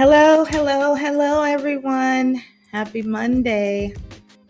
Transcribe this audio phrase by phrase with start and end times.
[0.00, 2.42] Hello, hello, hello, everyone.
[2.72, 3.94] Happy Monday.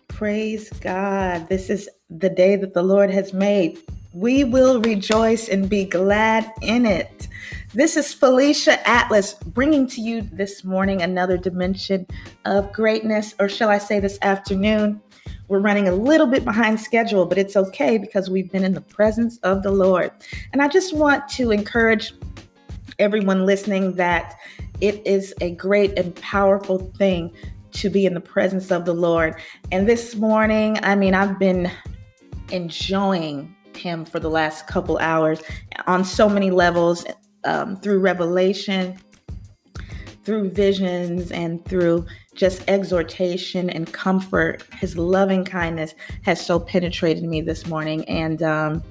[0.06, 1.48] Praise God.
[1.48, 3.80] This is the day that the Lord has made.
[4.12, 7.26] We will rejoice and be glad in it.
[7.74, 12.06] This is Felicia Atlas bringing to you this morning another dimension
[12.44, 15.02] of greatness, or shall I say this afternoon?
[15.48, 18.80] We're running a little bit behind schedule, but it's okay because we've been in the
[18.82, 20.12] presence of the Lord.
[20.52, 22.14] And I just want to encourage
[23.00, 24.36] everyone listening that
[24.80, 27.32] it is a great and powerful thing
[27.72, 29.34] to be in the presence of the Lord.
[29.70, 31.70] And this morning, I mean, I've been
[32.50, 35.40] enjoying Him for the last couple hours
[35.86, 37.04] on so many levels
[37.44, 38.98] um, through revelation,
[40.24, 42.06] through visions, and through
[42.40, 44.64] just exhortation and comfort.
[44.72, 48.02] His loving kindness has so penetrated me this morning.
[48.08, 48.82] And um,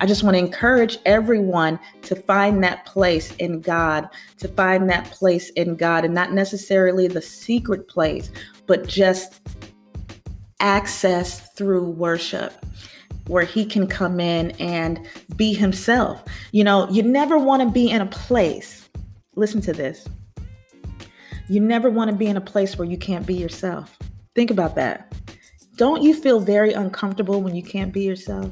[0.00, 5.06] I just want to encourage everyone to find that place in God, to find that
[5.06, 8.30] place in God, and not necessarily the secret place,
[8.66, 9.40] but just
[10.60, 12.52] access through worship
[13.28, 16.22] where he can come in and be himself.
[16.52, 18.90] You know, you never want to be in a place,
[19.36, 20.06] listen to this
[21.50, 23.98] you never want to be in a place where you can't be yourself.
[24.36, 25.12] Think about that.
[25.74, 28.48] Don't you feel very uncomfortable when you can't be yourself?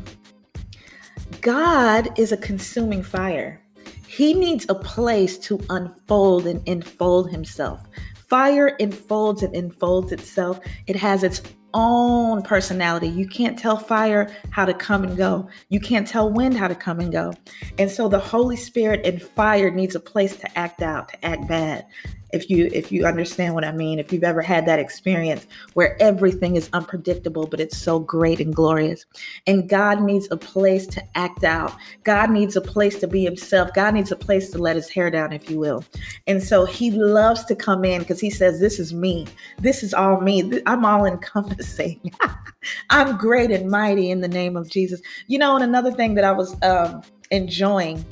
[1.41, 3.63] God is a consuming fire.
[4.09, 7.85] He needs a place to unfold and enfold himself.
[8.17, 10.59] Fire enfolds and enfolds itself.
[10.89, 11.41] It has its
[11.75, 13.09] own personality.
[13.09, 15.49] You can't tell fire how to come and go.
[15.69, 17.33] You can't tell wind how to come and go.
[17.79, 21.47] And so the Holy Spirit and fire needs a place to act out, to act
[21.47, 21.87] bad
[22.33, 26.01] if you if you understand what i mean if you've ever had that experience where
[26.01, 29.07] everything is unpredictable but it's so great and glorious.
[29.47, 31.75] And god needs a place to act out.
[32.05, 33.73] God needs a place to be himself.
[33.75, 35.85] God needs a place to let his hair down if you will.
[36.27, 39.27] And so he loves to come in because he says this is me.
[39.59, 40.61] This is all me.
[40.67, 42.13] I'm all encompassing.
[42.91, 45.01] I'm great and mighty in the name of jesus.
[45.27, 48.05] You know and another thing that i was um enjoying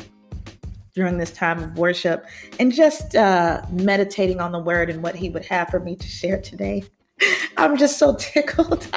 [0.97, 2.25] during this time of worship
[2.59, 6.07] and just uh, meditating on the word and what he would have for me to
[6.09, 6.83] share today.
[7.59, 8.89] I'm just so tickled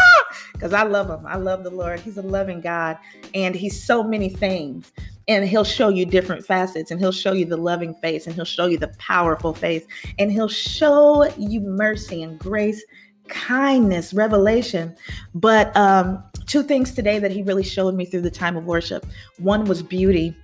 [0.52, 1.26] because I love him.
[1.26, 1.98] I love the Lord.
[2.00, 2.98] He's a loving God
[3.34, 4.92] and he's so many things.
[5.28, 8.44] And he'll show you different facets and he'll show you the loving face and he'll
[8.44, 9.84] show you the powerful face
[10.18, 12.84] and he'll show you mercy and grace,
[13.28, 14.94] kindness, revelation.
[15.34, 19.06] But um, two things today that he really showed me through the time of worship
[19.38, 20.36] one was beauty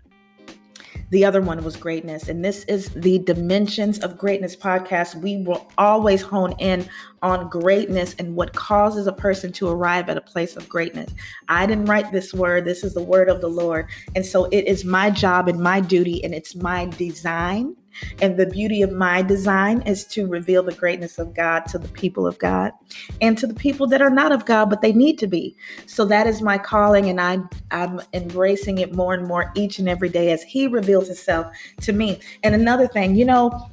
[1.13, 2.31] the other one was greatness.
[2.31, 5.15] And this is the Dimensions of Greatness podcast.
[5.15, 6.89] We will always hone in
[7.21, 11.13] on greatness and what causes a person to arrive at a place of greatness.
[11.51, 13.89] I didn't write this word, this is the word of the Lord.
[14.17, 17.77] And so it is my job and my duty, and it's my design
[18.21, 21.89] and the beauty of my design is to reveal the greatness of God to the
[21.89, 22.73] people of God
[23.21, 25.57] and to the people that are not of God, but they need to be.
[25.87, 27.39] So that is my calling, and I,
[27.71, 31.93] I'm embracing it more and more each and every day as He reveals Himself to
[31.93, 32.21] me.
[32.43, 33.69] And another thing, you know,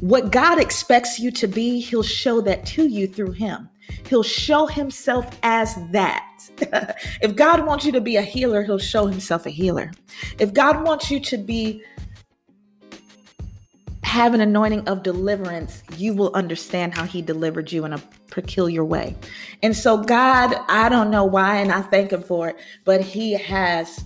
[0.00, 3.68] what God expects you to be, He'll show that to you through Him.
[4.08, 6.22] He'll show Himself as that.
[7.22, 9.90] if God wants you to be a healer, He'll show Himself a healer.
[10.38, 11.82] If God wants you to be
[14.06, 17.98] have an anointing of deliverance, you will understand how he delivered you in a
[18.30, 19.16] peculiar way.
[19.64, 23.32] And so, God, I don't know why, and I thank him for it, but he
[23.32, 24.04] has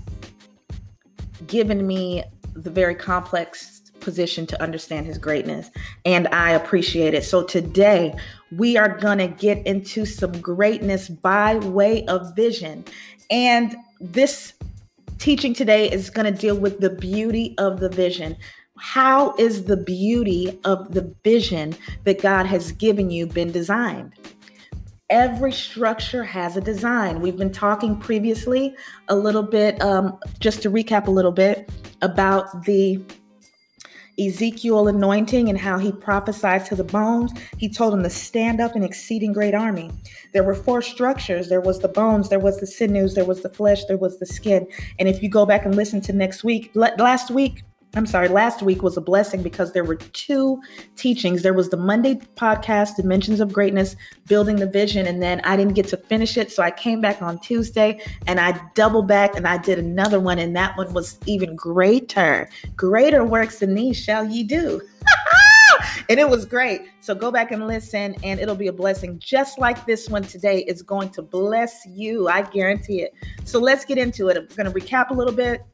[1.46, 2.24] given me
[2.54, 5.70] the very complex position to understand his greatness,
[6.06, 7.22] and I appreciate it.
[7.22, 8.14] So, today
[8.56, 12.86] we are going to get into some greatness by way of vision.
[13.30, 14.54] And this
[15.18, 18.38] teaching today is going to deal with the beauty of the vision
[18.80, 24.14] how is the beauty of the vision that God has given you been designed?
[25.10, 27.20] Every structure has a design.
[27.20, 28.74] We've been talking previously
[29.08, 31.68] a little bit, um, just to recap a little bit,
[32.00, 33.04] about the
[34.18, 37.32] Ezekiel anointing and how he prophesied to the bones.
[37.58, 39.90] He told them to stand up an exceeding great army.
[40.32, 43.48] There were four structures there was the bones, there was the sinews, there was the
[43.50, 44.66] flesh, there was the skin.
[44.98, 47.62] And if you go back and listen to next week, last week,
[47.96, 50.60] I'm sorry, last week was a blessing because there were two
[50.96, 51.42] teachings.
[51.42, 53.96] There was the Monday podcast, Dimensions of Greatness,
[54.28, 56.52] Building the Vision, and then I didn't get to finish it.
[56.52, 60.38] So I came back on Tuesday and I doubled back and I did another one,
[60.38, 62.48] and that one was even greater.
[62.76, 64.80] Greater works than these shall ye do.
[66.08, 66.82] and it was great.
[67.00, 69.18] So go back and listen, and it'll be a blessing.
[69.18, 72.28] Just like this one today is going to bless you.
[72.28, 73.14] I guarantee it.
[73.42, 74.36] So let's get into it.
[74.36, 75.64] I'm going to recap a little bit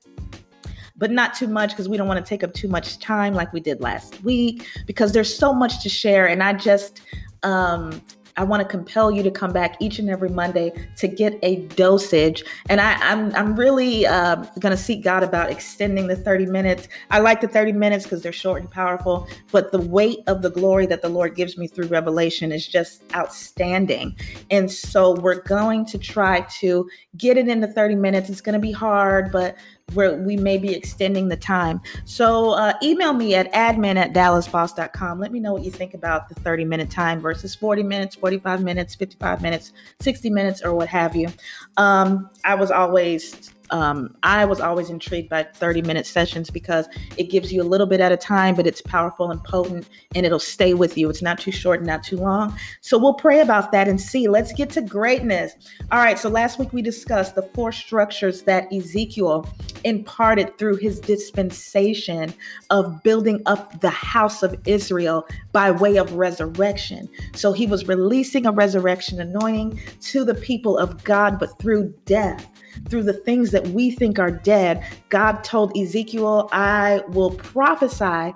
[0.99, 3.53] but not too much because we don't want to take up too much time like
[3.53, 6.27] we did last week because there's so much to share.
[6.27, 7.03] And I just,
[7.43, 8.01] um,
[8.39, 11.57] I want to compel you to come back each and every Monday to get a
[11.69, 12.45] dosage.
[12.69, 16.47] And I, am I'm, I'm really uh, going to seek God about extending the 30
[16.47, 16.89] minutes.
[17.11, 20.51] I like the 30 minutes because they're short and powerful, but the weight of the
[20.51, 24.15] glory that the Lord gives me through revelation is just outstanding.
[24.51, 28.29] And so we're going to try to get it into 30 minutes.
[28.29, 29.57] It's going to be hard, but
[29.95, 31.81] where we may be extending the time.
[32.05, 35.21] So uh, email me at admin at dallasboss.com.
[35.21, 38.63] Let me know what you think about the 30 minute time versus 40 minutes, 45
[38.63, 41.29] minutes, 55 minutes, 60 minutes, or what have you.
[41.77, 46.87] Um, I was always um, I was always intrigued by 30 minute sessions because
[47.17, 50.25] it gives you a little bit at a time, but it's powerful and potent and
[50.25, 51.11] it'll stay with you.
[51.11, 52.57] It's not too short and not too long.
[52.81, 54.29] So we'll pray about that and see.
[54.29, 55.55] Let's get to greatness.
[55.91, 56.19] All right.
[56.19, 59.49] So last week we discussed the four structures that Ezekiel
[59.85, 62.33] imparted through his dispensation
[62.71, 67.09] of building up the house of Israel by way of resurrection.
[67.35, 72.47] So he was releasing a resurrection anointing to the people of God, but through death
[72.89, 74.85] through the things that we think are dead.
[75.09, 78.33] God told Ezekiel, I will prophesy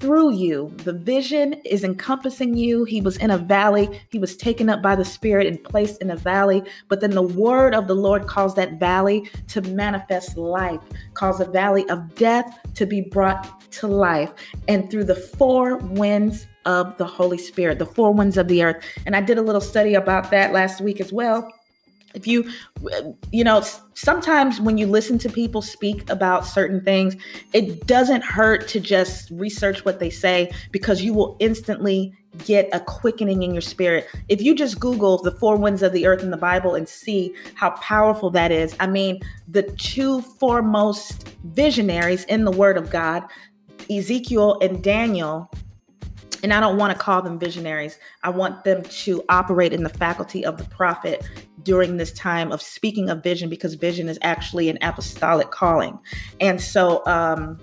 [0.00, 0.72] through you.
[0.84, 2.84] The vision is encompassing you.
[2.84, 4.00] He was in a valley.
[4.10, 6.62] He was taken up by the Spirit and placed in a valley.
[6.88, 10.80] But then the word of the Lord calls that valley to manifest life,
[11.14, 14.32] calls a valley of death to be brought to life.
[14.68, 18.84] And through the four winds of the Holy Spirit, the four winds of the earth.
[19.06, 21.52] And I did a little study about that last week as well
[22.18, 22.50] if you
[23.32, 23.62] you know
[23.94, 27.16] sometimes when you listen to people speak about certain things
[27.52, 32.12] it doesn't hurt to just research what they say because you will instantly
[32.44, 34.06] get a quickening in your spirit.
[34.28, 37.34] If you just google the four winds of the earth in the bible and see
[37.54, 43.24] how powerful that is i mean the two foremost visionaries in the word of god
[43.90, 45.50] ezekiel and daniel
[46.42, 47.98] and I don't want to call them visionaries.
[48.22, 51.26] I want them to operate in the faculty of the prophet
[51.62, 55.98] during this time of speaking of vision because vision is actually an apostolic calling.
[56.40, 57.58] And so, um,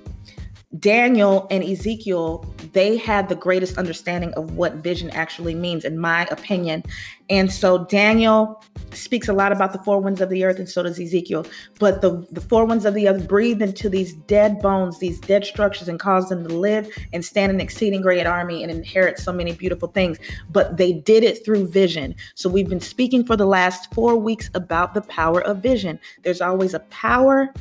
[0.80, 6.27] Daniel and Ezekiel, they had the greatest understanding of what vision actually means, in my
[6.31, 6.83] opinion.
[7.30, 10.83] And so Daniel speaks a lot about the four winds of the earth, and so
[10.83, 11.45] does Ezekiel.
[11.80, 15.45] But the, the four winds of the earth breathed into these dead bones, these dead
[15.45, 19.31] structures, and caused them to live and stand an exceeding great army and inherit so
[19.31, 20.18] many beautiful things.
[20.50, 22.16] But they did it through vision.
[22.36, 26.00] So we've been speaking for the last four weeks about the power of vision.
[26.24, 27.54] There's always a power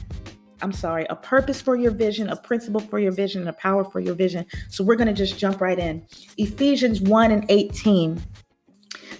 [0.64, 3.84] I'm sorry, a purpose for your vision, a principle for your vision, and a power
[3.84, 4.46] for your vision.
[4.70, 6.06] So we're going to just jump right in.
[6.38, 8.18] Ephesians 1 and 18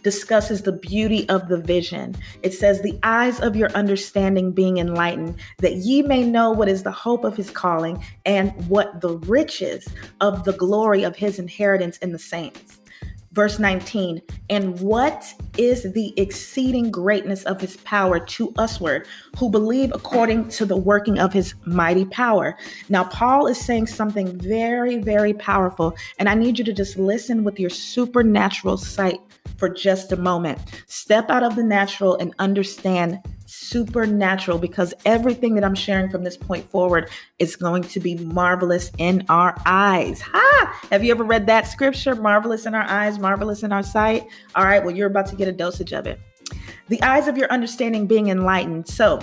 [0.02, 2.16] discusses the beauty of the vision.
[2.42, 6.82] It says, The eyes of your understanding being enlightened, that ye may know what is
[6.82, 9.86] the hope of his calling and what the riches
[10.22, 12.80] of the glory of his inheritance in the saints
[13.34, 19.90] Verse 19, and what is the exceeding greatness of his power to usward who believe
[19.92, 22.56] according to the working of his mighty power?
[22.88, 27.42] Now, Paul is saying something very, very powerful, and I need you to just listen
[27.42, 29.20] with your supernatural sight
[29.56, 30.60] for just a moment.
[30.86, 36.36] Step out of the natural and understand supernatural because everything that I'm sharing from this
[36.36, 40.20] point forward is going to be marvelous in our eyes.
[40.22, 40.80] Ha!
[40.90, 42.14] Have you ever read that scripture?
[42.14, 44.26] Marvelous in our eyes, marvelous in our sight.
[44.54, 46.20] All right, well, you're about to get a dosage of it.
[46.88, 48.86] The eyes of your understanding being enlightened.
[48.88, 49.20] So,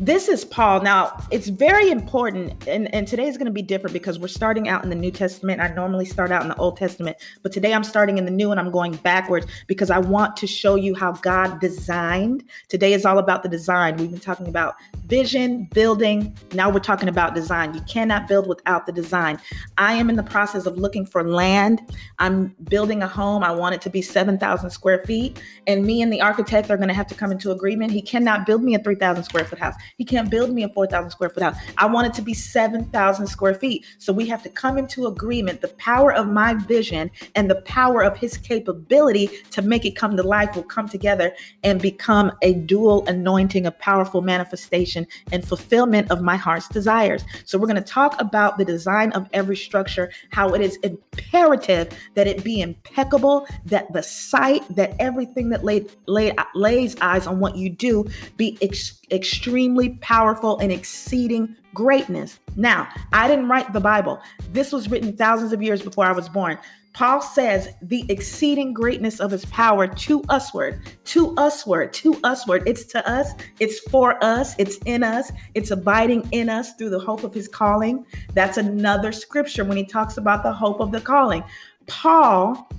[0.00, 0.82] this is Paul.
[0.82, 4.68] Now, it's very important, and, and today is going to be different because we're starting
[4.68, 5.60] out in the New Testament.
[5.60, 8.50] I normally start out in the Old Testament, but today I'm starting in the New
[8.50, 12.42] and I'm going backwards because I want to show you how God designed.
[12.68, 13.96] Today is all about the design.
[13.96, 14.74] We've been talking about
[15.06, 16.36] vision, building.
[16.54, 17.72] Now we're talking about design.
[17.72, 19.38] You cannot build without the design.
[19.78, 21.80] I am in the process of looking for land.
[22.18, 23.44] I'm building a home.
[23.44, 26.88] I want it to be 7,000 square feet, and me and the architect are going
[26.88, 27.92] to have to come into agreement.
[27.92, 29.74] He cannot build me a 3,000 square foot house.
[29.96, 31.56] He can't build me a 4,000 square foot house.
[31.76, 33.86] I want it to be 7,000 square feet.
[33.98, 35.60] So we have to come into agreement.
[35.60, 40.16] The power of my vision and the power of his capability to make it come
[40.16, 46.10] to life will come together and become a dual anointing, a powerful manifestation and fulfillment
[46.10, 47.24] of my heart's desires.
[47.44, 51.88] So we're going to talk about the design of every structure, how it is imperative
[52.14, 57.70] that it be impeccable, that the sight, that everything that lays eyes on what you
[57.70, 62.38] do be ex- extremely powerful and exceeding greatness.
[62.56, 64.20] Now, I didn't write the Bible.
[64.52, 66.58] This was written thousands of years before I was born.
[66.94, 72.62] Paul says the exceeding greatness of his power to usward, to usward, to usward.
[72.66, 77.00] It's to us, it's for us, it's in us, it's abiding in us through the
[77.00, 78.06] hope of his calling.
[78.32, 81.42] That's another scripture when he talks about the hope of the calling.
[81.88, 82.70] Paul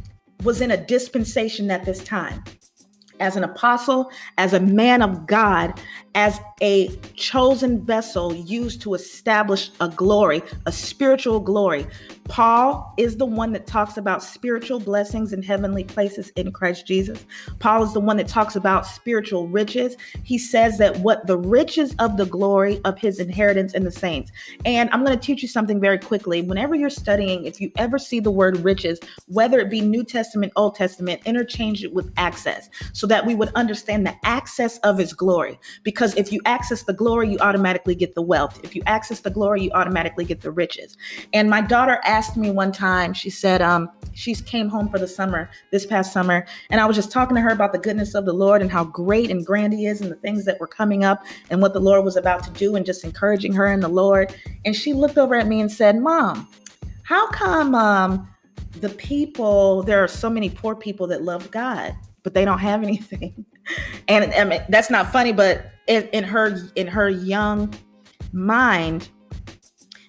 [0.43, 2.41] was in a dispensation at this time
[3.19, 5.79] as an apostle, as a man of God,
[6.15, 11.85] as a chosen vessel used to establish a glory, a spiritual glory.
[12.29, 17.25] Paul is the one that talks about spiritual blessings in heavenly places in Christ Jesus.
[17.59, 19.97] Paul is the one that talks about spiritual riches.
[20.23, 24.31] He says that what the riches of the glory of his inheritance in the saints.
[24.63, 26.41] And I'm going to teach you something very quickly.
[26.41, 30.53] Whenever you're studying, if you ever see the word riches, whether it be New Testament,
[30.55, 35.13] Old Testament, interchange it with access so that we would understand the access of his
[35.13, 35.59] glory.
[35.83, 38.59] Because because if you access the glory, you automatically get the wealth.
[38.63, 40.97] If you access the glory, you automatically get the riches.
[41.33, 45.07] And my daughter asked me one time, she said, um, she came home for the
[45.07, 48.25] summer, this past summer, and I was just talking to her about the goodness of
[48.25, 51.03] the Lord and how great and grand He is and the things that were coming
[51.03, 53.87] up and what the Lord was about to do and just encouraging her in the
[53.87, 54.35] Lord.
[54.65, 56.47] And she looked over at me and said, Mom,
[57.03, 58.29] how come um,
[58.81, 62.83] the people, there are so many poor people that love God, but they don't have
[62.89, 63.45] anything?
[64.09, 67.73] and that's not funny, but in, in her in her young
[68.33, 69.09] mind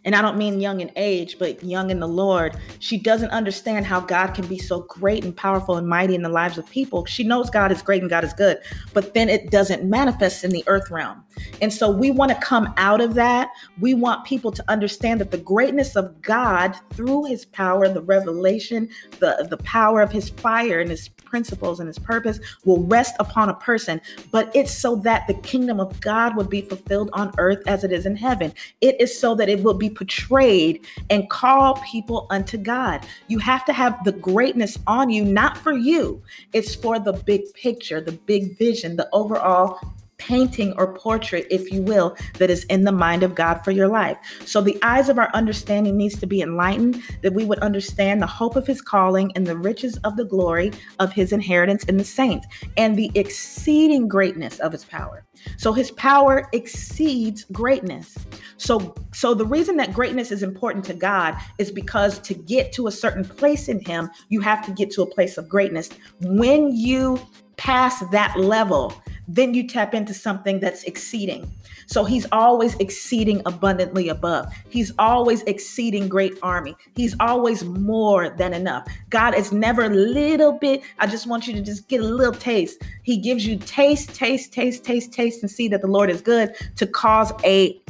[0.07, 3.85] and I don't mean young in age, but young in the Lord, she doesn't understand
[3.87, 7.05] how God can be so great and powerful and mighty in the lives of people.
[7.07, 8.59] She knows God is great and God is good,
[8.95, 11.25] but then it doesn't manifest in the earth realm.
[11.61, 13.51] And so we want to come out of that.
[13.81, 18.89] We want people to understand that the greatness of God through his power, the revelation,
[19.19, 23.49] the, the power of his fire and his principles and his purpose will rest upon
[23.49, 27.63] a person, but it's so that the kingdom of God would be fulfilled on earth
[27.67, 28.55] as it is in heaven.
[28.81, 33.07] It is so that it will be portrayed and call people unto God.
[33.29, 36.23] You have to have the greatness on you, not for you.
[36.53, 39.81] It's for the big picture, the big vision, the overall
[40.19, 43.89] painting or portrait, if you will, that is in the mind of God for your
[43.89, 44.17] life.
[44.45, 48.27] So the eyes of our understanding needs to be enlightened, that we would understand the
[48.27, 52.05] hope of his calling and the riches of the glory of his inheritance in the
[52.05, 52.47] saints
[52.77, 55.25] and the exceeding greatness of his power.
[55.59, 58.17] So his power exceeds greatness.
[58.57, 62.87] So so the reason that greatness is important to God is because to get to
[62.87, 65.91] a certain place in him, you have to get to a place of greatness.
[66.21, 67.21] When you
[67.57, 68.93] pass that level,
[69.29, 71.51] then you tap into something that's exceeding.
[71.87, 74.53] So he's always exceeding abundantly above.
[74.69, 76.77] He's always exceeding great army.
[76.95, 78.87] He's always more than enough.
[79.11, 80.83] God is never a little bit.
[80.99, 82.83] I just want you to just get a little taste.
[83.03, 86.55] He gives you taste, taste, taste, taste, taste, and see that the Lord is good
[86.77, 87.81] to cause a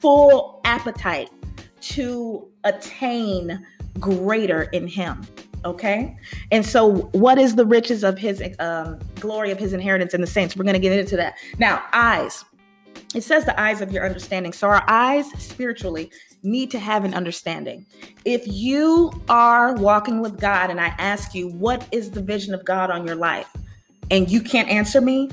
[0.00, 1.30] full appetite
[1.80, 3.66] to attain
[3.98, 5.26] greater in him
[5.64, 6.16] okay?
[6.50, 10.26] And so what is the riches of his um, glory of his inheritance in the
[10.26, 10.56] saints?
[10.56, 11.34] We're going to get into that.
[11.58, 12.44] Now eyes.
[13.14, 14.52] It says the eyes of your understanding.
[14.52, 16.10] So our eyes spiritually
[16.42, 17.86] need to have an understanding.
[18.24, 22.64] If you are walking with god and i ask you what is the vision of
[22.64, 23.48] god on your life?
[24.10, 25.30] And you can't answer me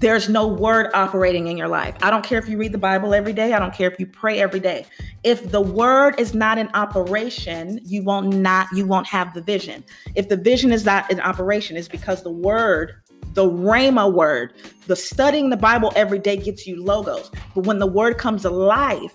[0.00, 1.94] there's no word operating in your life.
[2.02, 3.52] I don't care if you read the Bible every day.
[3.52, 4.86] I don't care if you pray every day.
[5.22, 9.84] If the word is not in operation, you won't not you won't have the vision.
[10.14, 12.94] If the vision is not in operation, is because the word
[13.34, 14.54] the Rhema word,
[14.86, 17.30] the studying the Bible every day gets you logos.
[17.54, 19.14] But when the word comes alive,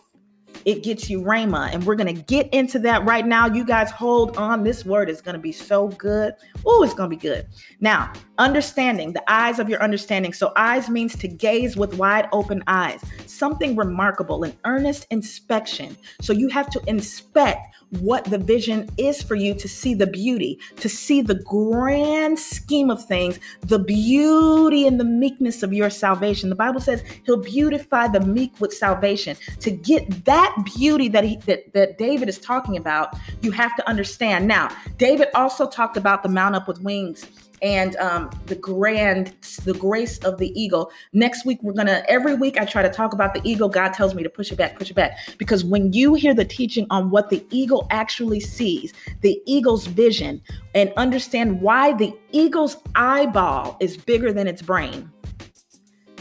[0.66, 1.72] it gets you Rhema.
[1.72, 3.46] And we're going to get into that right now.
[3.46, 4.64] You guys hold on.
[4.64, 6.34] This word is going to be so good.
[6.66, 7.48] Oh, it's going to be good.
[7.80, 10.34] Now, understanding the eyes of your understanding.
[10.34, 15.96] So, eyes means to gaze with wide open eyes, something remarkable, an earnest inspection.
[16.20, 20.60] So, you have to inspect what the vision is for you to see the beauty,
[20.78, 26.50] to see the grand scheme of things, the beauty and the meekness of your salvation.
[26.50, 29.38] The Bible says he'll beautify the meek with salvation.
[29.60, 33.88] To get that beauty that he that, that David is talking about, you have to
[33.88, 34.48] understand.
[34.48, 37.26] Now, David also talked about the mount up with wings
[37.62, 39.34] and um, the grand,
[39.64, 40.92] the grace of the eagle.
[41.14, 43.70] Next week, we're gonna, every week I try to talk about the eagle.
[43.70, 45.18] God tells me to push it back, push it back.
[45.38, 50.42] Because when you hear the teaching on what the eagle actually sees, the eagle's vision,
[50.74, 55.12] and understand why the eagle's eyeball is bigger than its brain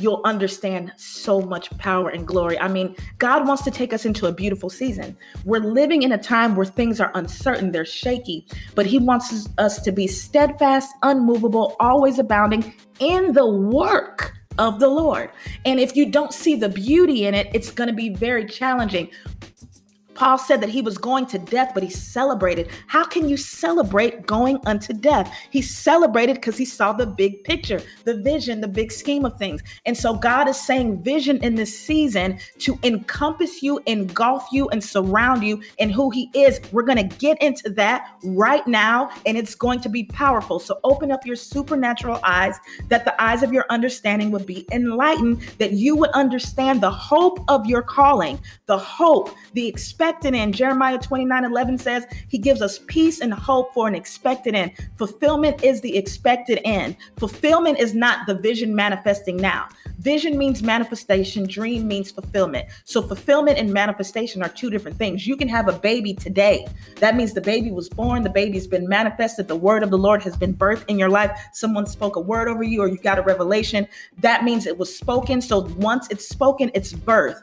[0.01, 2.59] you'll understand so much power and glory.
[2.59, 5.17] I mean, God wants to take us into a beautiful season.
[5.45, 9.81] We're living in a time where things are uncertain, they're shaky, but He wants us
[9.83, 15.31] to be steadfast, unmovable, always abounding in the work of the Lord.
[15.65, 19.11] And if you don't see the beauty in it, it's going to be very challenging.
[20.15, 22.69] Paul said that he was going to death, but he celebrated.
[22.87, 25.35] How can you celebrate going unto death?
[25.51, 29.63] He celebrated because he saw the big picture, the vision, the big scheme of things.
[29.87, 34.83] And so God is saying vision in this season to encompass you, engulf you, and
[34.83, 36.61] surround you in who he is.
[36.71, 40.61] We're going to get into that right now, and it's going to be powerful.
[40.61, 45.43] So open up your supernatural eyes that the eyes of your understanding would be enlightened,
[45.59, 50.55] that you would understand the hope of your calling, the hope, the expectation expected end.
[50.55, 54.73] Jeremiah 29 11 says he gives us peace and hope for an expected end.
[54.99, 56.97] Fulfillment is the expected end.
[57.17, 59.67] Fulfillment is not the vision manifesting now.
[60.01, 62.67] Vision means manifestation, dream means fulfillment.
[62.85, 65.27] So, fulfillment and manifestation are two different things.
[65.27, 66.67] You can have a baby today.
[66.97, 70.23] That means the baby was born, the baby's been manifested, the word of the Lord
[70.23, 71.31] has been birthed in your life.
[71.55, 73.89] Someone spoke a word over you, or you got a revelation.
[74.19, 75.41] That means it was spoken.
[75.41, 77.41] So, once it's spoken, it's birthed.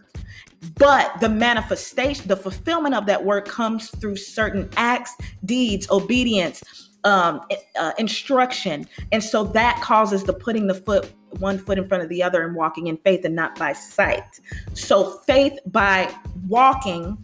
[0.77, 5.15] But the manifestation, the fulfillment of that word comes through certain acts,
[5.45, 6.63] deeds, obedience,
[7.03, 7.41] um,
[7.79, 8.87] uh, instruction.
[9.11, 12.45] And so that causes the putting the foot, one foot in front of the other
[12.45, 14.39] and walking in faith and not by sight.
[14.73, 16.13] So faith by
[16.47, 17.17] walking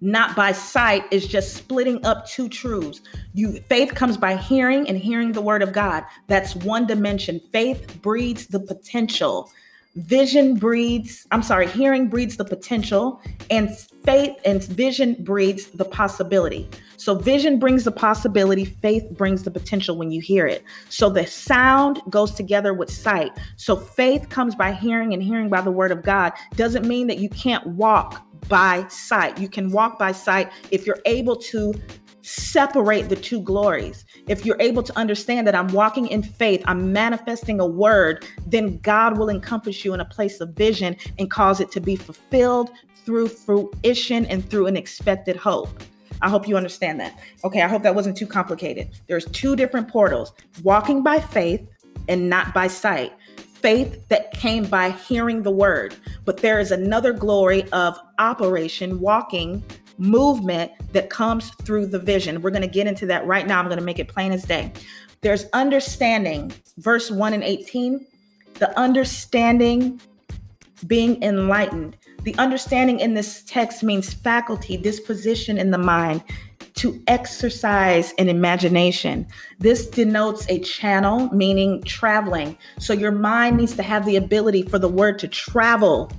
[0.00, 3.00] not by sight is just splitting up two truths.
[3.34, 6.04] You faith comes by hearing and hearing the word of God.
[6.28, 7.40] That's one dimension.
[7.52, 9.50] Faith breeds the potential.
[9.98, 16.68] Vision breeds, I'm sorry, hearing breeds the potential, and faith and vision breeds the possibility.
[16.96, 20.62] So, vision brings the possibility, faith brings the potential when you hear it.
[20.88, 23.32] So, the sound goes together with sight.
[23.56, 27.18] So, faith comes by hearing, and hearing by the word of God doesn't mean that
[27.18, 29.38] you can't walk by sight.
[29.38, 31.74] You can walk by sight if you're able to
[32.28, 34.04] separate the two glories.
[34.26, 38.78] If you're able to understand that I'm walking in faith, I'm manifesting a word, then
[38.78, 42.70] God will encompass you in a place of vision and cause it to be fulfilled
[43.04, 45.82] through fruition and through an expected hope.
[46.20, 47.18] I hope you understand that.
[47.44, 48.90] Okay, I hope that wasn't too complicated.
[49.06, 51.66] There's two different portals walking by faith
[52.08, 53.12] and not by sight.
[53.36, 59.64] Faith that came by hearing the word, but there is another glory of operation, walking
[59.98, 62.40] movement that comes through the vision.
[62.40, 63.58] We're going to get into that right now.
[63.58, 64.72] I'm going to make it plain as day.
[65.20, 68.06] There's understanding, verse 1 and 18,
[68.54, 70.00] the understanding
[70.86, 71.96] being enlightened.
[72.22, 76.22] The understanding in this text means faculty, disposition in the mind
[76.74, 79.26] to exercise an imagination.
[79.58, 82.56] This denotes a channel, meaning traveling.
[82.78, 86.12] So your mind needs to have the ability for the word to travel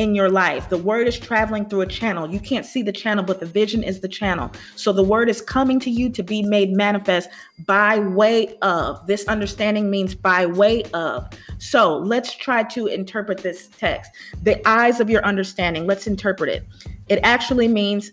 [0.00, 0.70] in your life.
[0.70, 2.26] The word is traveling through a channel.
[2.32, 4.50] You can't see the channel, but the vision is the channel.
[4.74, 7.28] So the word is coming to you to be made manifest
[7.66, 9.06] by way of.
[9.06, 11.28] This understanding means by way of.
[11.58, 14.10] So let's try to interpret this text.
[14.42, 16.66] The eyes of your understanding, let's interpret it.
[17.10, 18.10] It actually means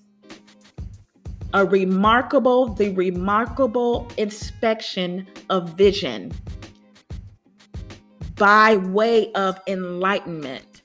[1.54, 6.34] a remarkable, the remarkable inspection of vision
[8.36, 10.77] by way of enlightenment.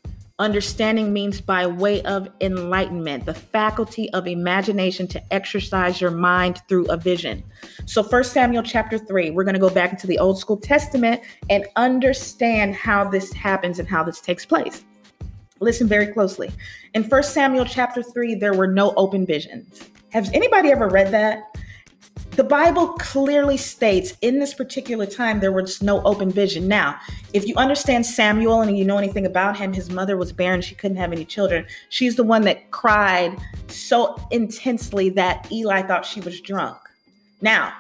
[0.43, 6.85] Understanding means by way of enlightenment, the faculty of imagination to exercise your mind through
[6.87, 7.45] a vision.
[7.87, 11.21] So, First Samuel chapter 3, we're going to go back into the Old School Testament
[11.49, 14.85] and understand how this happens and how this takes place.
[15.61, 16.51] Listen very closely.
[16.93, 19.91] In First Samuel chapter 3, there were no open visions.
[20.09, 21.57] Has anybody ever read that?
[22.33, 26.67] The Bible clearly states in this particular time there was no open vision.
[26.67, 26.99] Now,
[27.35, 30.75] if you understand Samuel and you know anything about him, his mother was barren, she
[30.75, 31.67] couldn't have any children.
[31.91, 36.79] She's the one that cried so intensely that Eli thought she was drunk.
[37.43, 37.75] Now,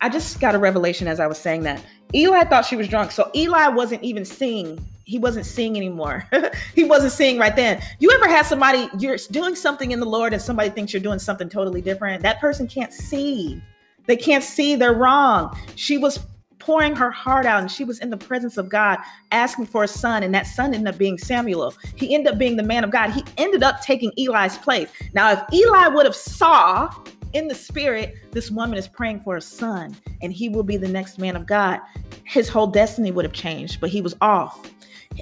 [0.00, 1.84] I just got a revelation as I was saying that.
[2.14, 3.10] Eli thought she was drunk.
[3.10, 6.28] So Eli wasn't even seeing he wasn't seeing anymore.
[6.74, 7.82] he wasn't seeing right then.
[7.98, 11.18] You ever had somebody, you're doing something in the Lord and somebody thinks you're doing
[11.18, 12.22] something totally different?
[12.22, 13.62] That person can't see.
[14.08, 15.56] They can't see they're wrong.
[15.76, 16.18] She was
[16.58, 18.98] pouring her heart out and she was in the presence of God
[19.32, 21.74] asking for a son and that son ended up being Samuel.
[21.94, 23.10] He ended up being the man of God.
[23.10, 24.88] He ended up taking Eli's place.
[25.12, 26.92] Now if Eli would have saw
[27.34, 30.88] in the spirit this woman is praying for a son and he will be the
[30.88, 31.80] next man of God,
[32.24, 34.70] his whole destiny would have changed, but he was off.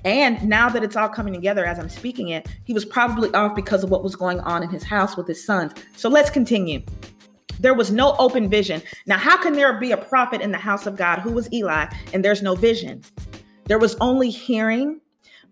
[0.04, 3.54] And now that it's all coming together as I'm speaking it, he was probably off
[3.54, 5.72] because of what was going on in his house with his sons.
[5.96, 6.82] So let's continue.
[7.60, 8.82] There was no open vision.
[9.06, 11.86] Now, how can there be a prophet in the house of God who was Eli
[12.12, 13.02] and there's no vision?
[13.64, 15.00] There was only hearing,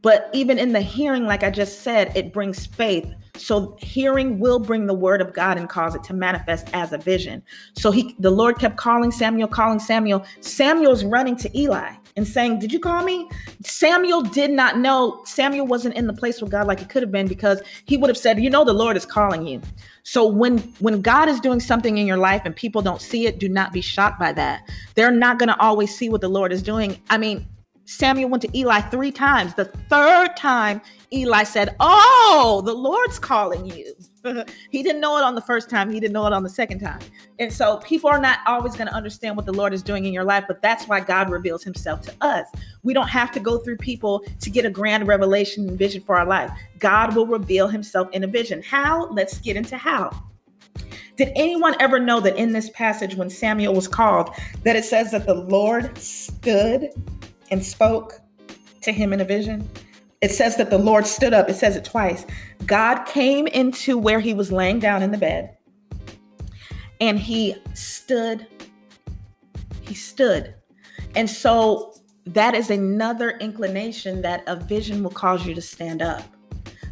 [0.03, 3.13] but even in the hearing, like I just said, it brings faith.
[3.37, 6.99] So hearing will bring the word of God and cause it to manifest as a
[6.99, 7.43] vision.
[7.77, 10.25] So he the Lord kept calling Samuel, calling Samuel.
[10.41, 11.95] Samuel's running to Eli.
[12.17, 13.29] and saying, Did you call me?
[13.63, 15.23] Samuel did not know.
[15.25, 18.09] Samuel wasn't in the place with God like he could have been because he would
[18.09, 19.61] have said, You know, the Lord is calling you.
[20.05, 23.39] So when when God is doing something in your life and people don't see it,
[23.39, 24.71] do not be shocked by that.
[24.95, 27.01] They're not going to always see what the Lord is doing.
[27.09, 27.47] I mean,
[27.87, 29.55] Samuel went to Eli three times.
[29.55, 33.95] The third time, Eli said, Oh, the Lord's calling you.
[34.71, 36.81] he didn't know it on the first time, he didn't know it on the second
[36.81, 37.01] time.
[37.39, 40.13] And so people are not always going to understand what the Lord is doing in
[40.13, 42.47] your life, but that's why God reveals himself to us.
[42.83, 46.17] We don't have to go through people to get a grand revelation and vision for
[46.17, 46.51] our life.
[46.79, 48.63] God will reveal himself in a vision.
[48.63, 49.09] How?
[49.11, 50.11] Let's get into how.
[51.17, 54.31] Did anyone ever know that in this passage, when Samuel was called,
[54.65, 56.89] that it says that the Lord stood
[57.51, 58.21] and spoke
[58.81, 59.69] to him in a vision?
[60.25, 61.51] It says that the Lord stood up.
[61.51, 62.25] It says it twice.
[62.65, 65.55] God came into where he was laying down in the bed
[66.99, 68.47] and he stood.
[69.83, 70.55] He stood.
[71.15, 71.93] And so
[72.25, 76.23] that is another inclination that a vision will cause you to stand up.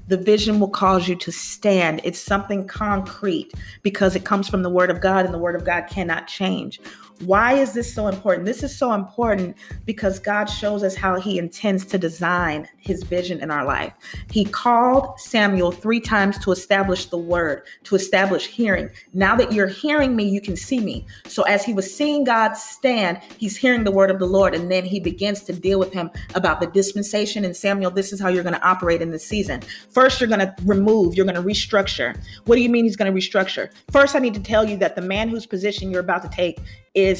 [0.08, 2.02] The vision will cause you to stand.
[2.04, 5.64] It's something concrete because it comes from the Word of God, and the Word of
[5.64, 6.80] God cannot change.
[7.24, 8.46] Why is this so important?
[8.46, 9.56] This is so important
[9.86, 13.94] because God shows us how He intends to design His vision in our life.
[14.30, 18.90] He called Samuel three times to establish the word, to establish hearing.
[19.14, 21.06] Now that you're hearing me, you can see me.
[21.26, 24.70] So as he was seeing God stand, he's hearing the word of the Lord, and
[24.70, 27.44] then he begins to deal with him about the dispensation.
[27.44, 29.62] And Samuel, this is how you're going to operate in this season.
[29.90, 32.18] First, you're going to remove, you're going to restructure.
[32.46, 33.70] What do you mean he's going to restructure?
[33.92, 36.58] First, I need to tell you that the man whose position you're about to take
[36.94, 37.11] is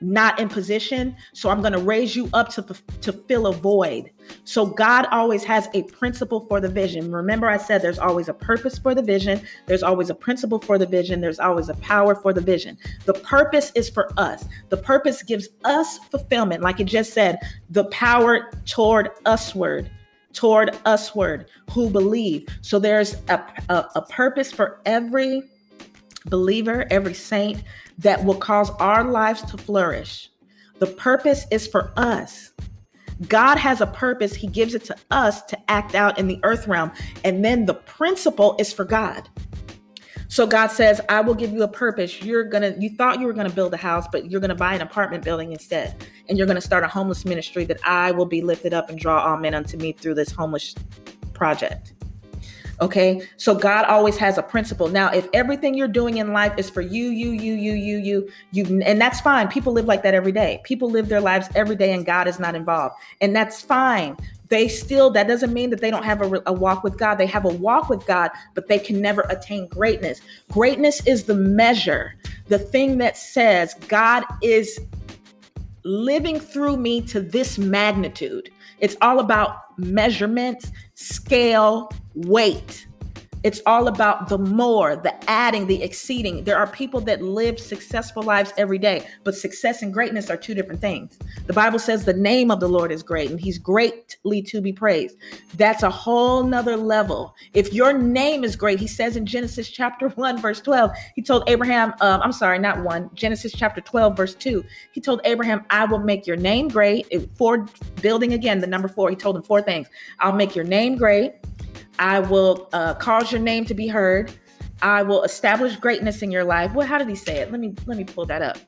[0.00, 1.16] not in position.
[1.32, 2.62] So I'm going to raise you up to,
[3.00, 4.10] to fill a void.
[4.44, 7.10] So God always has a principle for the vision.
[7.10, 10.78] Remember, I said there's always a purpose for the vision, there's always a principle for
[10.78, 12.76] the vision, there's always a power for the vision.
[13.04, 14.44] The purpose is for us.
[14.68, 17.38] The purpose gives us fulfillment, like it just said,
[17.70, 19.90] the power toward usward
[20.32, 22.46] toward usward who believe.
[22.60, 25.42] So there's a, a, a purpose for every
[26.28, 27.62] believer, every saint
[27.98, 30.30] that will cause our lives to flourish.
[30.78, 32.52] The purpose is for us.
[33.28, 34.34] God has a purpose.
[34.34, 36.92] He gives it to us to act out in the earth realm.
[37.24, 39.28] And then the principle is for God.
[40.28, 42.20] So God says, I will give you a purpose.
[42.20, 44.82] You're to, you thought you were to build a house, but you're to buy an
[44.82, 46.04] apartment building instead.
[46.28, 49.24] And you're to start a homeless ministry that I will be lifted up and draw
[49.24, 50.74] all men unto me through this homeless
[51.32, 51.92] project.
[52.80, 53.26] Okay.
[53.36, 54.88] So God always has a principle.
[54.88, 58.30] Now, if everything you're doing in life is for you, you, you, you, you, you,
[58.52, 59.48] you, and that's fine.
[59.48, 60.60] People live like that every day.
[60.64, 62.94] People live their lives every day and God is not involved.
[63.20, 64.16] And that's fine.
[64.48, 67.16] They still, that doesn't mean that they don't have a, a walk with God.
[67.16, 70.20] They have a walk with God, but they can never attain greatness.
[70.52, 72.14] Greatness is the measure,
[72.48, 74.78] the thing that says God is
[75.86, 78.50] living through me to this magnitude.
[78.80, 82.86] It's all about measurements, scale, weight.
[83.42, 86.44] It's all about the more, the adding, the exceeding.
[86.44, 90.54] There are people that live successful lives every day, but success and greatness are two
[90.54, 91.18] different things.
[91.46, 94.72] The Bible says the name of the Lord is great and he's greatly to be
[94.72, 95.16] praised.
[95.54, 97.34] That's a whole nother level.
[97.54, 101.44] If your name is great, he says in Genesis chapter 1, verse 12, he told
[101.46, 105.84] Abraham, um, I'm sorry, not 1, Genesis chapter 12, verse 2, he told Abraham, I
[105.84, 107.06] will make your name great.
[107.36, 107.66] For
[108.02, 109.88] building again, the number four, he told him four things.
[110.20, 111.34] I'll make your name great.
[111.98, 114.32] I will uh, cause your name to be heard.
[114.82, 116.74] I will establish greatness in your life.
[116.74, 117.50] Well, how did he say it?
[117.50, 118.58] Let me let me pull that up.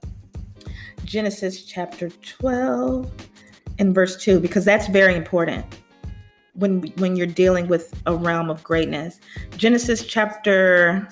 [1.04, 3.10] Genesis chapter 12
[3.78, 5.64] and verse 2 because that's very important
[6.54, 9.20] when when you're dealing with a realm of greatness.
[9.56, 11.08] Genesis chapter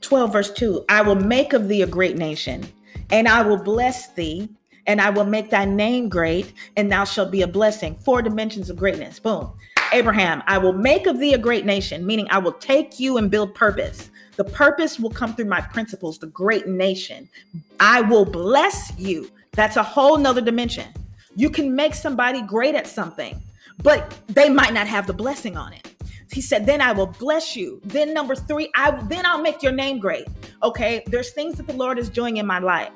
[0.00, 0.84] 12 verse 2.
[0.88, 2.66] I will make of thee a great nation,
[3.10, 4.48] and I will bless thee,
[4.86, 7.94] and I will make thy name great, and thou shalt be a blessing.
[7.96, 9.18] Four dimensions of greatness.
[9.18, 9.52] Boom.
[9.94, 13.30] Abraham, I will make of thee a great nation, meaning I will take you and
[13.30, 14.10] build purpose.
[14.34, 17.28] The purpose will come through my principles, the great nation.
[17.78, 19.30] I will bless you.
[19.52, 20.88] That's a whole nother dimension.
[21.36, 23.40] You can make somebody great at something,
[23.84, 25.94] but they might not have the blessing on it.
[26.32, 27.80] He said, then I will bless you.
[27.84, 30.26] Then number three, I then I'll make your name great.
[30.64, 31.04] Okay.
[31.06, 32.90] There's things that the Lord is doing in my life.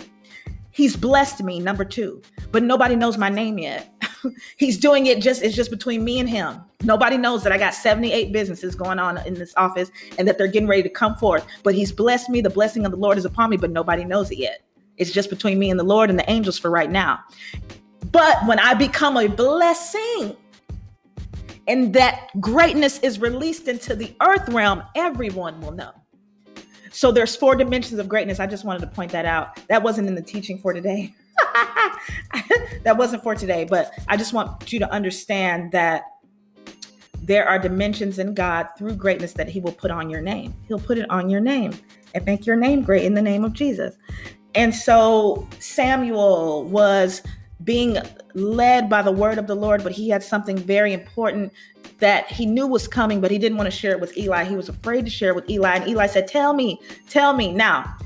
[0.73, 3.93] He's blessed me, number two, but nobody knows my name yet.
[4.57, 6.61] he's doing it just it's just between me and him.
[6.83, 10.47] Nobody knows that I got 78 businesses going on in this office and that they're
[10.47, 11.47] getting ready to come forth.
[11.63, 12.41] But he's blessed me.
[12.41, 14.63] The blessing of the Lord is upon me, but nobody knows it yet.
[14.97, 17.21] It's just between me and the Lord and the angels for right now.
[18.13, 20.37] But when I become a blessing,
[21.69, 25.93] and that greatness is released into the earth realm, everyone will know.
[26.91, 28.41] So there's four dimensions of greatness.
[28.41, 29.61] I just wanted to point that out.
[29.69, 31.15] That wasn't in the teaching for today.
[32.85, 36.05] that wasn't for today, but I just want you to understand that
[37.23, 40.55] there are dimensions in God through greatness that He will put on your name.
[40.67, 41.73] He'll put it on your name
[42.15, 43.97] and make your name great in the name of Jesus.
[44.55, 47.23] And so Samuel was
[47.65, 47.99] being
[48.35, 51.53] led by the word of the Lord, but he had something very important
[51.99, 54.45] that he knew was coming, but he didn't want to share it with Eli.
[54.45, 55.77] He was afraid to share it with Eli.
[55.77, 57.53] And Eli said, Tell me, tell me.
[57.53, 57.97] Now,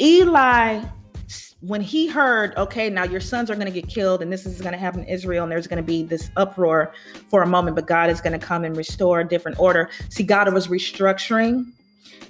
[0.00, 0.84] Eli,
[1.62, 4.60] when he heard, okay, now your sons are going to get killed and this is
[4.60, 6.92] going to happen in Israel and there's going to be this uproar
[7.30, 9.88] for a moment, but God is going to come and restore a different order.
[10.08, 11.70] See, God was restructuring.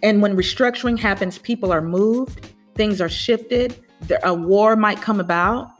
[0.03, 3.75] And when restructuring happens, people are moved, things are shifted,
[4.23, 5.71] a war might come about.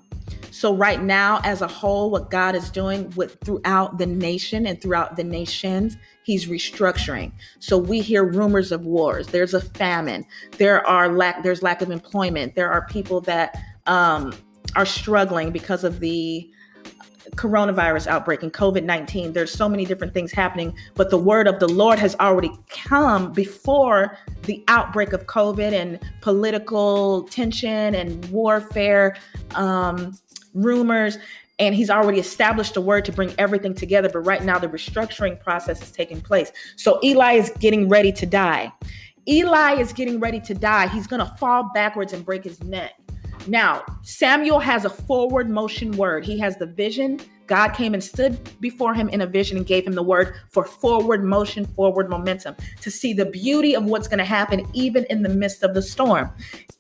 [0.53, 4.81] So right now, as a whole, what God is doing with throughout the nation and
[4.81, 7.33] throughout the nations, He's restructuring.
[7.59, 9.27] So we hear rumors of wars.
[9.27, 10.25] There's a famine.
[10.59, 11.43] There are lack.
[11.43, 12.55] There's lack of employment.
[12.55, 14.33] There are people that um,
[14.77, 16.49] are struggling because of the
[17.37, 19.33] coronavirus outbreak and COVID 19.
[19.33, 23.33] There's so many different things happening, but the word of the Lord has already come
[23.33, 29.17] before the outbreak of COVID and political tension and warfare,
[29.55, 30.19] um,
[30.55, 31.19] rumors.
[31.59, 34.09] And he's already established a word to bring everything together.
[34.09, 36.51] But right now, the restructuring process is taking place.
[36.77, 38.73] So Eli is getting ready to die.
[39.29, 40.89] Eli is getting ready to die.
[40.89, 42.95] He's going to fall backwards and break his neck.
[43.47, 46.25] Now, Samuel has a forward motion word.
[46.25, 47.21] He has the vision.
[47.49, 50.65] God came and stood before him in a vision and gave him the word for
[50.65, 55.23] forward motion, forward momentum, to see the beauty of what's going to happen even in
[55.23, 56.31] the midst of the storm.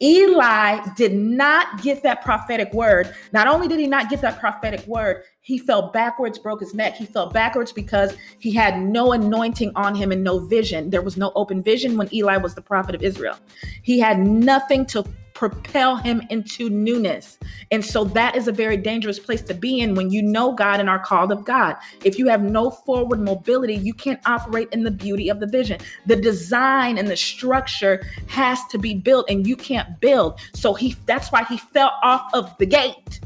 [0.00, 3.14] Eli did not get that prophetic word.
[3.32, 6.94] Not only did he not get that prophetic word, he fell backwards, broke his neck.
[6.94, 10.90] He fell backwards because he had no anointing on him and no vision.
[10.90, 13.36] There was no open vision when Eli was the prophet of Israel.
[13.82, 15.04] He had nothing to
[15.42, 17.36] propel him into newness.
[17.72, 20.78] And so that is a very dangerous place to be in when you know God
[20.78, 21.74] and are called of God.
[22.04, 25.80] If you have no forward mobility, you can't operate in the beauty of the vision.
[26.06, 30.38] The design and the structure has to be built and you can't build.
[30.54, 33.18] So he that's why he fell off of the gate.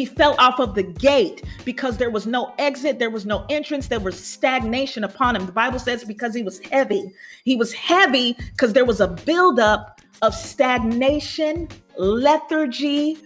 [0.00, 3.88] He fell off of the gate because there was no exit, there was no entrance,
[3.88, 5.44] there was stagnation upon him.
[5.44, 7.12] The Bible says because he was heavy.
[7.44, 13.18] He was heavy because there was a buildup of stagnation, lethargy,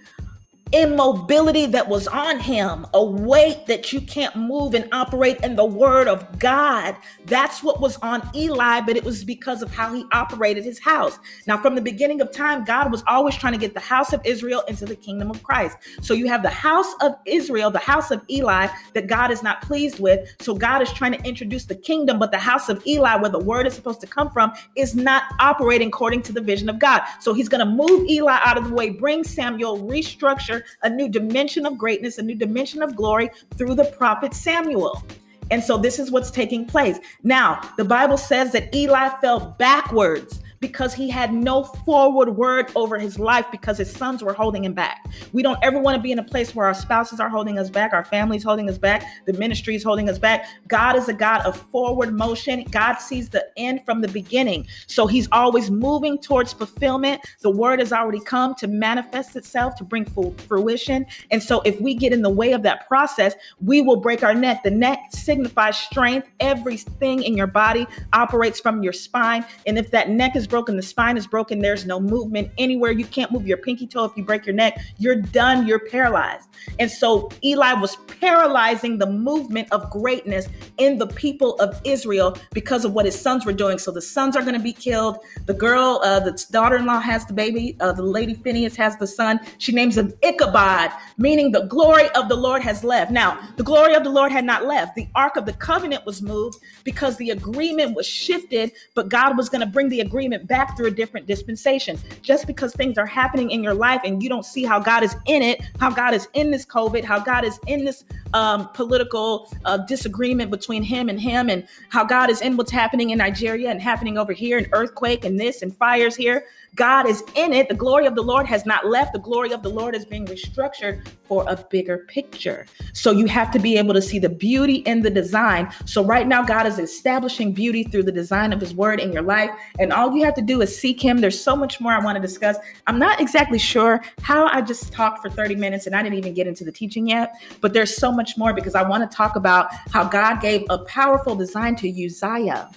[0.73, 5.65] immobility that was on him, a weight that you can't move and operate in the
[5.65, 6.97] word of God.
[7.27, 11.19] That's what was on Eli, but it was because of how he operated his house.
[11.47, 14.21] Now, from the beginning of time, God was always trying to get the house of
[14.25, 15.77] Israel into the kingdom of Christ.
[16.01, 19.63] So you have the house of Israel, the house of Eli that God is not
[19.63, 20.29] pleased with.
[20.41, 23.39] So God is trying to introduce the kingdom, but the house of Eli, where the
[23.39, 27.03] word is supposed to come from, is not operating according to the vision of God.
[27.21, 31.09] So he's going to move Eli out of the way, bring Samuel, restructure a new
[31.09, 35.03] dimension of greatness, a new dimension of glory through the prophet Samuel.
[35.51, 36.99] And so this is what's taking place.
[37.23, 42.99] Now, the Bible says that Eli fell backwards because he had no forward word over
[42.99, 45.05] his life because his sons were holding him back.
[45.35, 47.69] We don't ever want to be in a place where our spouses are holding us
[47.69, 50.47] back, our families holding us back, the ministry is holding us back.
[50.67, 52.65] God is a God of forward motion.
[52.71, 54.67] God sees the end from the beginning.
[54.87, 57.21] So he's always moving towards fulfillment.
[57.43, 61.05] The word has already come to manifest itself, to bring full fruition.
[61.31, 64.35] And so if we get in the way of that process, we will break our
[64.35, 64.63] neck.
[64.63, 66.27] The neck signifies strength.
[66.41, 69.45] Everything in your body operates from your spine.
[69.67, 72.93] And if that neck is broken, the spine is broken, there's no movement anywhere.
[72.93, 74.79] You can't move your pinky toe if you break your neck.
[74.99, 76.49] You're done, you're paralyzed.
[76.79, 80.47] And so Eli was paralyzing the movement of greatness
[80.79, 83.79] in the people of Israel because of what his sons were doing.
[83.79, 85.19] So the sons are going to be killed.
[85.47, 87.77] The girl, uh, the daughter in law has the baby.
[87.81, 89.41] Uh, the lady Phineas has the son.
[89.59, 93.11] She names him Ichabod, meaning the glory of the Lord has left.
[93.11, 94.95] Now, the glory of the Lord had not left.
[94.95, 99.49] The Ark of the Covenant was moved because the agreement was shifted, but God was
[99.49, 100.01] going to bring the
[100.43, 101.99] back through a different dispensation.
[102.23, 105.15] Just because things are happening in your life and you don't see how God is
[105.27, 109.51] in it, how God is in this COVID, how God is in this um, political
[109.65, 113.71] uh, disagreement between him and him, and how God is in what's happening in Nigeria
[113.71, 116.45] and happening over here, and earthquake and this and fires here.
[116.75, 117.69] God is in it.
[117.69, 119.13] The glory of the Lord has not left.
[119.13, 122.67] The glory of the Lord is being restructured for a bigger picture.
[122.93, 125.73] So you have to be able to see the beauty in the design.
[125.85, 129.23] So right now, God is establishing beauty through the design of His word in your
[129.23, 129.51] life.
[129.79, 131.19] And all you have to do is seek Him.
[131.19, 132.57] There's so much more I want to discuss.
[132.87, 136.35] I'm not exactly sure how I just talked for 30 minutes and I didn't even
[136.35, 139.37] get into the teaching yet, but there's so much more because I want to talk
[139.37, 142.71] about how God gave a powerful design to Uzziah.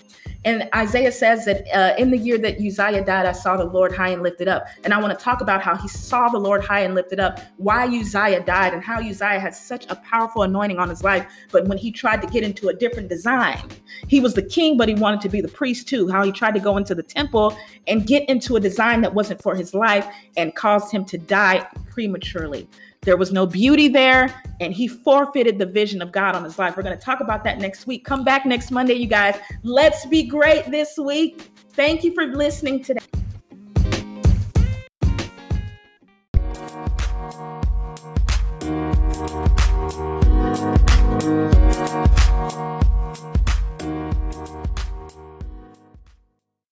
[0.46, 3.94] And Isaiah says that uh, in the year that Uzziah died, I saw the Lord
[3.94, 4.68] high and lifted up.
[4.84, 7.40] And I want to talk about how he saw the Lord high and lifted up,
[7.58, 11.26] why Uzziah died, and how Uzziah had such a powerful anointing on his life.
[11.52, 13.60] But when he tried to get into a different design,
[14.08, 16.08] he was the king, but he wanted to be the priest too.
[16.08, 19.42] How he tried to go into the temple and get into a design that wasn't
[19.42, 22.68] for his life and caused him to die prematurely.
[23.08, 26.76] There was no beauty there, and he forfeited the vision of God on his life.
[26.76, 28.04] We're going to talk about that next week.
[28.04, 29.40] Come back next Monday, you guys.
[29.64, 31.50] Let's be great this week.
[31.72, 33.00] Thank you for listening today.